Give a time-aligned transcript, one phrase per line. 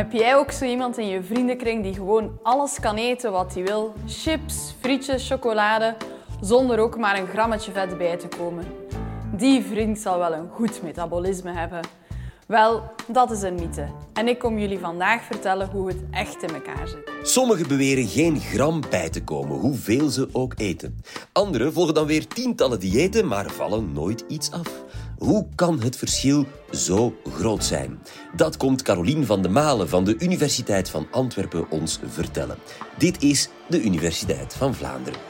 [0.00, 3.64] Heb jij ook zo iemand in je vriendenkring die gewoon alles kan eten wat hij
[3.64, 3.92] wil?
[4.06, 5.96] Chips, frietjes, chocolade,
[6.40, 8.64] zonder ook maar een grammetje vet bij te komen.
[9.36, 11.80] Die vriend zal wel een goed metabolisme hebben.
[12.46, 13.86] Wel, dat is een mythe.
[14.12, 17.10] En ik kom jullie vandaag vertellen hoe het echt in elkaar zit.
[17.22, 21.02] Sommigen beweren geen gram bij te komen, hoeveel ze ook eten.
[21.32, 24.84] Anderen volgen dan weer tientallen diëten, maar vallen nooit iets af.
[25.20, 27.98] Hoe kan het verschil zo groot zijn?
[28.36, 32.56] Dat komt Carolien van de Malen van de Universiteit van Antwerpen ons vertellen.
[32.98, 35.29] Dit is de Universiteit van Vlaanderen.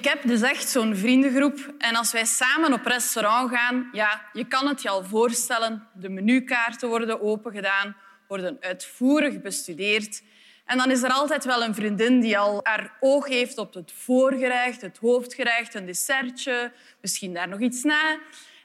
[0.00, 1.74] Ik heb dus echt zo'n vriendengroep.
[1.78, 5.86] En als wij samen op restaurant gaan, ja, je kan het je al voorstellen.
[5.94, 7.96] De menukaarten worden opengedaan,
[8.28, 10.22] worden uitvoerig bestudeerd.
[10.64, 13.92] En dan is er altijd wel een vriendin die al haar oog heeft op het
[13.92, 18.18] voorgerecht, het hoofdgerecht, een dessertje, misschien daar nog iets na.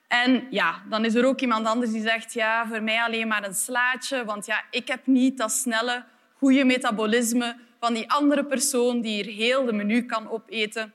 [0.08, 3.44] En ja, dan is er ook iemand anders die zegt, ja, voor mij alleen maar
[3.44, 6.04] een slaatje, want ja, ik heb niet dat snelle,
[6.38, 10.94] goede metabolisme van die andere persoon die hier heel de menu kan opeten.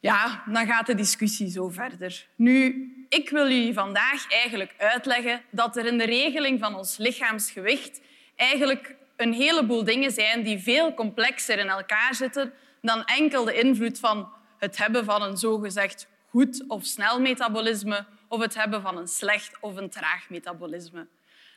[0.00, 2.26] Ja, dan gaat de discussie zo verder.
[2.36, 8.00] Nu, ik wil jullie vandaag eigenlijk uitleggen dat er in de regeling van ons lichaamsgewicht
[8.36, 13.98] eigenlijk een heleboel dingen zijn die veel complexer in elkaar zitten dan enkel de invloed
[13.98, 19.08] van het hebben van een zogezegd goed of snel metabolisme of het hebben van een
[19.08, 21.06] slecht of een traag metabolisme.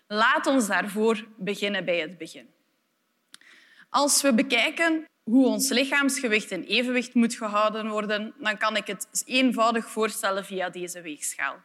[0.08, 2.50] Laat ons daarvoor beginnen bij het begin.
[3.90, 9.24] Als we bekijken hoe ons lichaamsgewicht in evenwicht moet gehouden worden, dan kan ik het
[9.26, 11.56] eenvoudig voorstellen via deze weegschaal.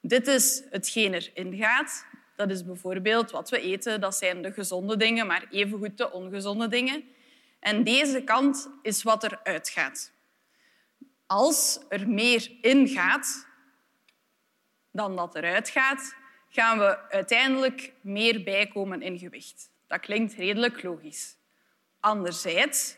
[0.00, 2.06] Dit is hetgeen erin gaat.
[2.36, 4.00] Dat is bijvoorbeeld wat we eten.
[4.00, 7.04] Dat zijn de gezonde dingen, maar evengoed de ongezonde dingen.
[7.60, 10.12] En deze kant is wat er uitgaat.
[11.26, 13.46] Als er meer ingaat
[14.90, 16.14] dan dat eruit gaat,
[16.48, 19.70] gaan we uiteindelijk meer bijkomen in gewicht.
[19.86, 21.36] Dat klinkt redelijk logisch.
[22.04, 22.96] Anderzijds,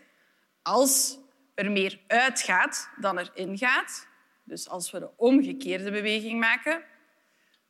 [0.63, 1.19] als
[1.55, 4.07] er meer uitgaat dan er ingaat,
[4.45, 6.83] dus als we de omgekeerde beweging maken,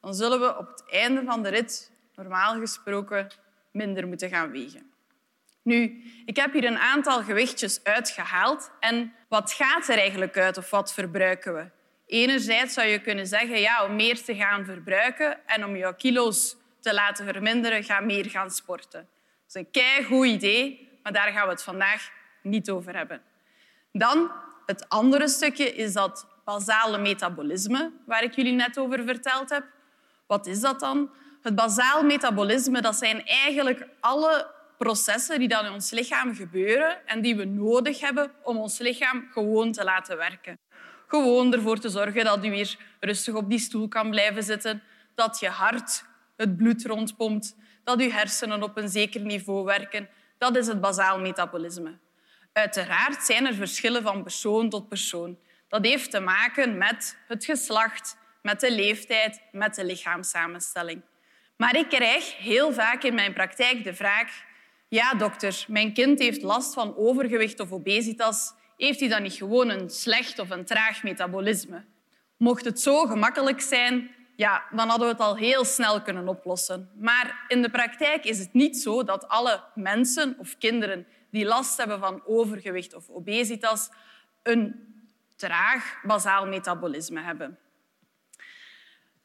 [0.01, 3.29] dan zullen we op het einde van de rit normaal gesproken
[3.73, 4.91] minder moeten gaan wegen.
[5.63, 8.71] Nu, ik heb hier een aantal gewichtjes uitgehaald.
[8.81, 11.71] En wat gaat er eigenlijk uit of wat verbruiken we?
[12.07, 16.57] Enerzijds zou je kunnen zeggen, ja, om meer te gaan verbruiken en om jouw kilo's
[16.81, 19.01] te laten verminderen, ga meer gaan sporten.
[19.01, 22.11] Dat is een keigoed idee, maar daar gaan we het vandaag
[22.43, 23.23] niet over hebben.
[23.93, 24.31] Dan
[24.65, 29.65] het andere stukje is dat basale metabolisme, waar ik jullie net over verteld heb.
[30.27, 31.11] Wat is dat dan?
[31.43, 37.21] Het basaal metabolisme dat zijn eigenlijk alle processen die dan in ons lichaam gebeuren en
[37.21, 40.59] die we nodig hebben om ons lichaam gewoon te laten werken.
[41.09, 44.83] Gewoon ervoor te zorgen dat u weer rustig op die stoel kan blijven zitten,
[45.15, 46.05] dat je hart
[46.37, 51.19] het bloed rondpompt, dat uw hersenen op een zeker niveau werken, dat is het basaal
[51.19, 51.99] metabolisme.
[52.53, 55.39] Uiteraard zijn er verschillen van persoon tot persoon.
[55.69, 61.03] Dat heeft te maken met het geslacht, met de leeftijd, met de lichaamssamenstelling.
[61.57, 64.45] Maar ik krijg heel vaak in mijn praktijk de vraag...
[64.89, 68.55] Ja, dokter, mijn kind heeft last van overgewicht of obesitas.
[68.77, 71.85] Heeft hij dan niet gewoon een slecht of een traag metabolisme?
[72.37, 76.91] Mocht het zo gemakkelijk zijn, ja, dan hadden we het al heel snel kunnen oplossen.
[76.95, 81.77] Maar in de praktijk is het niet zo dat alle mensen of kinderen die last
[81.77, 83.91] hebben van overgewicht of obesitas
[84.43, 84.95] een
[85.37, 87.59] traag basaal metabolisme hebben.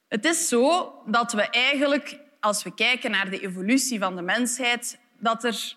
[0.07, 4.99] Het is zo dat we eigenlijk, als we kijken naar de evolutie van de mensheid,
[5.19, 5.75] dat er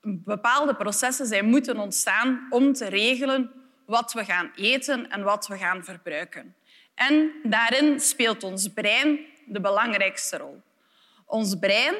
[0.00, 3.52] bepaalde processen zijn moeten ontstaan om te regelen
[3.86, 6.54] wat we gaan eten en wat we gaan verbruiken.
[6.98, 10.62] En daarin speelt ons brein de belangrijkste rol.
[11.26, 11.94] Ons brein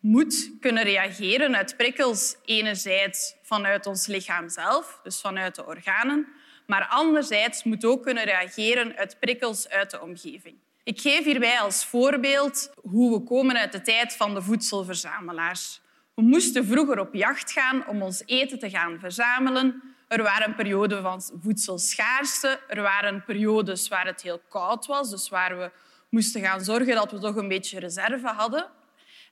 [0.00, 6.26] moet kunnen reageren uit prikkels, enerzijds vanuit ons lichaam zelf, dus vanuit de organen,
[6.66, 10.56] maar anderzijds moet ook kunnen reageren uit prikkels uit de omgeving.
[10.82, 15.80] Ik geef hierbij als voorbeeld hoe we komen uit de tijd van de voedselverzamelaars.
[16.14, 19.82] We moesten vroeger op jacht gaan om ons eten te gaan verzamelen.
[20.08, 22.60] Er waren perioden van voedselschaarste.
[22.68, 25.70] Er waren periodes waar het heel koud was, dus waar we
[26.08, 28.66] moesten gaan zorgen dat we toch een beetje reserve hadden.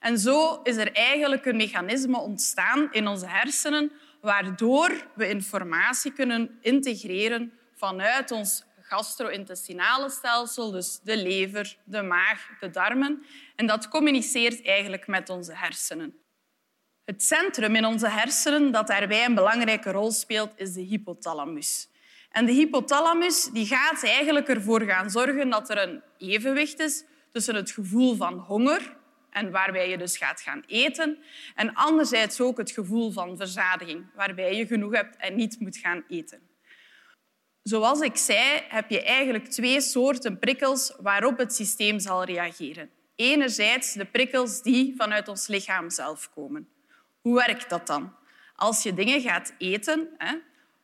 [0.01, 6.59] En zo is er eigenlijk een mechanisme ontstaan in onze hersenen waardoor we informatie kunnen
[6.61, 13.27] integreren vanuit ons gastro-intestinale stelsel, dus de lever, de maag, de darmen.
[13.57, 16.26] En dat communiceert eigenlijk met onze hersenen.
[17.07, 21.89] Het centrum in onze hersenen dat daarbij een belangrijke rol speelt, is de hypothalamus.
[22.31, 27.55] En de hypothalamus die gaat eigenlijk ervoor gaan zorgen dat er een evenwicht is tussen
[27.55, 28.97] het gevoel van honger
[29.31, 31.19] en waarbij je dus gaat gaan eten,
[31.55, 36.05] en anderzijds ook het gevoel van verzadiging, waarbij je genoeg hebt en niet moet gaan
[36.09, 36.41] eten.
[37.63, 42.91] Zoals ik zei, heb je eigenlijk twee soorten prikkels waarop het systeem zal reageren.
[43.17, 46.75] Enerzijds de prikkels die vanuit ons lichaam zelf komen.
[47.27, 48.15] Hoe werkt dat dan?
[48.57, 50.35] Als je dingen gaat eten, hè,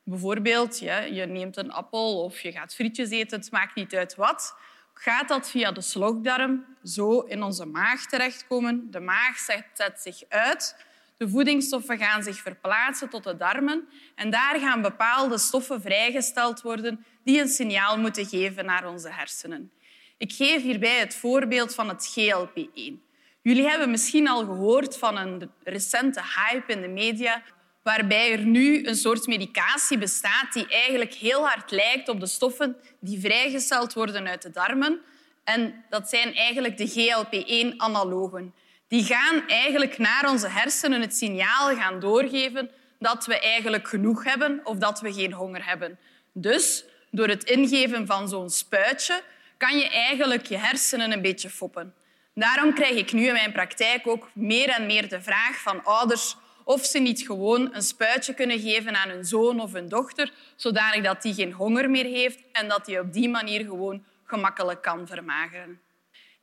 [0.03, 4.15] bijvoorbeeld je, je neemt een appel of je gaat frietjes eten, het maakt niet uit
[4.15, 4.57] wat,
[4.95, 8.91] gaat dat via de slokdarm zo in onze maag terechtkomen.
[8.91, 10.85] De maag zet zich uit,
[11.17, 17.05] de voedingsstoffen gaan zich verplaatsen tot de darmen en daar gaan bepaalde stoffen vrijgesteld worden
[17.25, 19.73] die een signaal moeten geven naar onze hersenen.
[20.17, 23.11] Ik geef hierbij het voorbeeld van het GLP-1.
[23.43, 27.43] Jullie hebben misschien al gehoord van een recente hype in de media
[27.83, 32.77] waarbij er nu een soort medicatie bestaat die eigenlijk heel hard lijkt op de stoffen
[33.01, 35.01] die vrijgesteld worden uit de darmen.
[35.45, 38.55] En dat zijn eigenlijk de GLP-1-analogen.
[38.89, 44.61] Die gaan eigenlijk naar onze hersenen het signaal gaan doorgeven dat we eigenlijk genoeg hebben
[44.65, 45.99] of dat we geen honger hebben.
[46.33, 49.23] Dus door het ingeven van zo'n spuitje
[49.57, 51.95] kan je eigenlijk je hersenen een beetje foppen.
[52.35, 56.37] Daarom krijg ik nu in mijn praktijk ook meer en meer de vraag van ouders
[56.65, 61.03] of ze niet gewoon een spuitje kunnen geven aan hun zoon of hun dochter, zodanig
[61.03, 65.07] dat die geen honger meer heeft en dat die op die manier gewoon gemakkelijk kan
[65.07, 65.81] vermageren.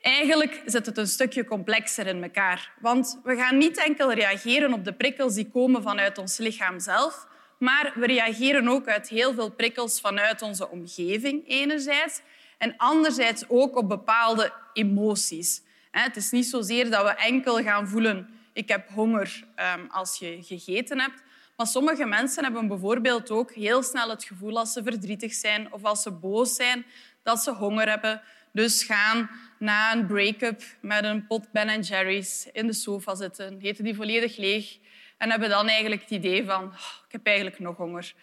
[0.01, 2.71] Eigenlijk zit het een stukje complexer in elkaar.
[2.79, 7.27] Want we gaan niet enkel reageren op de prikkels die komen vanuit ons lichaam zelf,
[7.59, 12.21] maar we reageren ook uit heel veel prikkels vanuit onze omgeving enerzijds
[12.57, 15.61] en anderzijds ook op bepaalde emoties.
[15.91, 20.37] Het is niet zozeer dat we enkel gaan voelen ik heb honger ehm, als je
[20.41, 21.23] gegeten hebt.
[21.57, 25.83] Maar sommige mensen hebben bijvoorbeeld ook heel snel het gevoel als ze verdrietig zijn of
[25.83, 26.85] als ze boos zijn,
[27.23, 28.21] dat ze honger hebben.
[28.51, 33.83] Dus gaan na een break-up met een pot Ben Jerry's in de sofa zitten, eten
[33.83, 34.77] die volledig leeg
[35.17, 36.73] en hebben dan eigenlijk het idee van oh,
[37.05, 38.13] ik heb eigenlijk nog honger.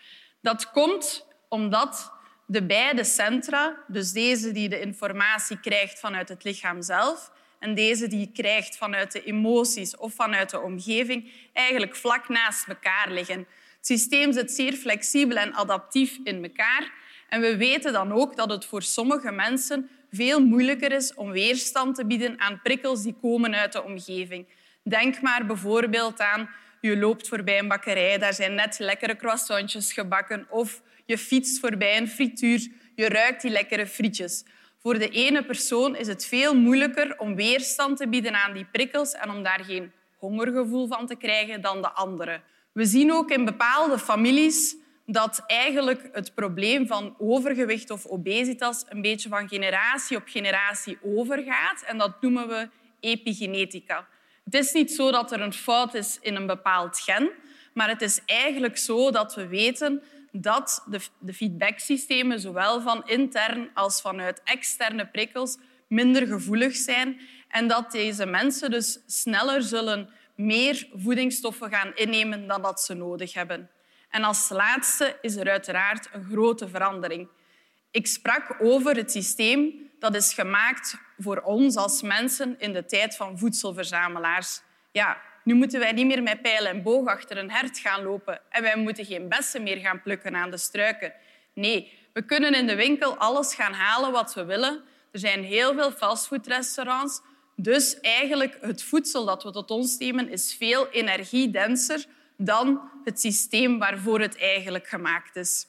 [0.40, 2.12] Dat komt omdat
[2.46, 8.06] de beide centra, dus deze die de informatie krijgt vanuit het lichaam zelf en deze
[8.06, 13.38] die je krijgt vanuit de emoties of vanuit de omgeving, eigenlijk vlak naast elkaar liggen.
[13.76, 16.92] Het systeem zit zeer flexibel en adaptief in elkaar.
[17.28, 21.94] En we weten dan ook dat het voor sommige mensen veel moeilijker is om weerstand
[21.94, 24.46] te bieden aan prikkels die komen uit de omgeving.
[24.82, 26.48] Denk maar bijvoorbeeld aan
[26.80, 30.46] je loopt voorbij een bakkerij, daar zijn net lekkere croissantjes gebakken.
[30.50, 34.44] Of je fietst voorbij een frituur, je ruikt die lekkere frietjes.
[34.86, 39.12] Voor de ene persoon is het veel moeilijker om weerstand te bieden aan die prikkels
[39.12, 42.40] en om daar geen hongergevoel van te krijgen dan de andere.
[42.72, 49.02] We zien ook in bepaalde families dat eigenlijk het probleem van overgewicht of obesitas een
[49.02, 51.82] beetje van generatie op generatie overgaat.
[51.86, 52.68] En dat noemen we
[53.00, 54.06] epigenetica.
[54.44, 57.30] Het is niet zo dat er een fout is in een bepaald gen,
[57.74, 60.02] maar het is eigenlijk zo dat we weten
[60.42, 65.56] dat de, de feedbacksystemen, zowel van intern als vanuit externe prikkels,
[65.86, 72.62] minder gevoelig zijn en dat deze mensen dus sneller zullen meer voedingsstoffen gaan innemen dan
[72.62, 73.70] dat ze nodig hebben.
[74.10, 77.28] En als laatste is er uiteraard een grote verandering.
[77.90, 83.16] Ik sprak over het systeem dat is gemaakt voor ons als mensen in de tijd
[83.16, 84.60] van voedselverzamelaars.
[84.92, 88.40] Ja, nu moeten wij niet meer met pijl en boog achter een hert gaan lopen
[88.48, 91.12] en wij moeten geen bessen meer gaan plukken aan de struiken.
[91.52, 94.82] Nee, we kunnen in de winkel alles gaan halen wat we willen.
[95.10, 97.20] Er zijn heel veel fastfoodrestaurants.
[97.56, 102.04] Dus eigenlijk het voedsel dat we tot ons nemen is veel energiedenser
[102.36, 105.66] dan het systeem waarvoor het eigenlijk gemaakt is.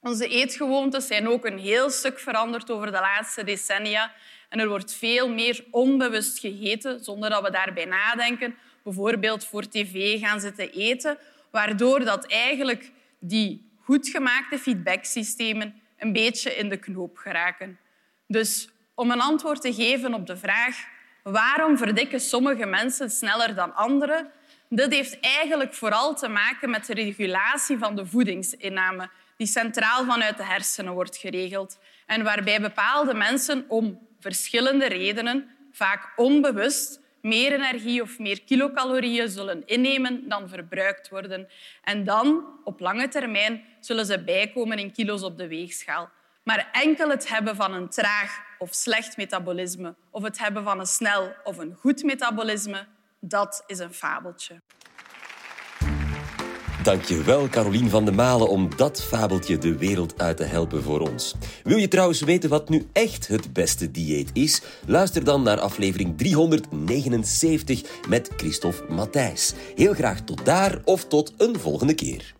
[0.00, 4.12] Onze eetgewoontes zijn ook een heel stuk veranderd over de laatste decennia.
[4.48, 10.20] En er wordt veel meer onbewust gegeten, zonder dat we daarbij nadenken bijvoorbeeld voor tv
[10.20, 11.18] gaan zitten eten,
[11.50, 17.78] waardoor dat eigenlijk die goed gemaakte feedbacksystemen een beetje in de knoop geraken.
[18.26, 20.76] Dus om een antwoord te geven op de vraag
[21.22, 24.30] waarom verdikken sommige mensen sneller dan anderen,
[24.68, 30.36] dat heeft eigenlijk vooral te maken met de regulatie van de voedingsinname, die centraal vanuit
[30.36, 38.02] de hersenen wordt geregeld en waarbij bepaalde mensen om verschillende redenen, vaak onbewust, meer energie
[38.02, 41.48] of meer kilocalorieën zullen innemen dan verbruikt worden.
[41.82, 46.10] En dan, op lange termijn, zullen ze bijkomen in kilo's op de weegschaal.
[46.42, 50.86] Maar enkel het hebben van een traag of slecht metabolisme of het hebben van een
[50.86, 52.86] snel of een goed metabolisme,
[53.20, 54.60] dat is een fabeltje.
[56.84, 61.34] Dankjewel, Carolien van de Malen, om dat fabeltje de wereld uit te helpen voor ons.
[61.62, 64.62] Wil je trouwens weten wat nu echt het beste dieet is?
[64.86, 69.52] Luister dan naar aflevering 379 met Christophe Matthijs.
[69.74, 72.34] Heel graag tot daar of tot een volgende keer.